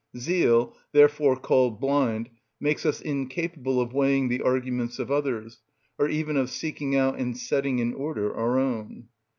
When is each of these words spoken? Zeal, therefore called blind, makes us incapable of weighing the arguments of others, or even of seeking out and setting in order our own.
Zeal, 0.17 0.75
therefore 0.93 1.35
called 1.37 1.79
blind, 1.79 2.31
makes 2.59 2.87
us 2.87 3.01
incapable 3.01 3.79
of 3.79 3.93
weighing 3.93 4.29
the 4.29 4.41
arguments 4.41 4.97
of 4.97 5.11
others, 5.11 5.59
or 5.99 6.09
even 6.09 6.37
of 6.37 6.49
seeking 6.49 6.95
out 6.95 7.19
and 7.19 7.37
setting 7.37 7.77
in 7.77 7.93
order 7.93 8.33
our 8.35 8.57
own. 8.57 9.09